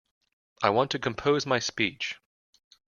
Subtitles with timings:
[0.63, 2.15] I want to compose my speech.